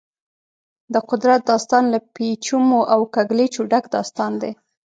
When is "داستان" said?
1.51-1.83, 3.95-4.31